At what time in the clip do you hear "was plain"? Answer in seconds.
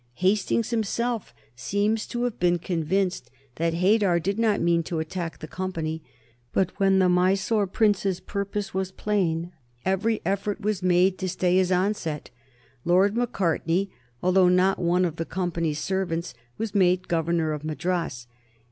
8.73-9.51